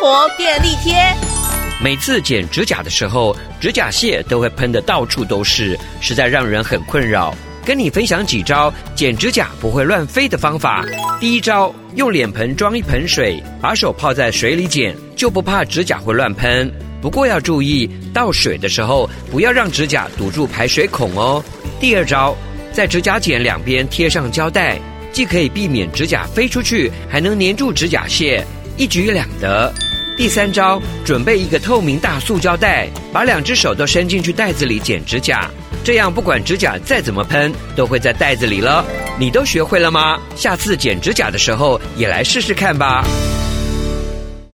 [0.00, 0.96] 活便利贴。
[1.78, 7.34] 每次剪指甲的时候，指甲屑都会喷得到处都是，实在让人很困扰。
[7.66, 10.86] 跟你分享几招剪指甲不会乱飞的方法。
[11.20, 16.72] 第一招，用脸盆装一盆水，把手泡在水里剪，就不怕指甲会乱喷。
[17.02, 21.44] 不过要注意，倒水的时候不要让指甲堵住排水孔哦。
[21.78, 22.34] 第二招，
[22.72, 24.78] 在指甲剪两边贴上胶带，
[25.12, 28.42] 既可以避免指甲飞出去，还能粘住指甲屑，
[28.78, 29.72] 一举两得。
[30.20, 35.50] 第三招，准备一个透明大塑胶袋，把两只手都伸进去袋子里剪指甲。
[35.82, 38.84] 这样，不管指甲再怎么喷，都会在袋子里了。
[39.18, 40.20] 你都学会了吗？
[40.36, 43.02] 下次剪指甲的时候，也来试试看吧。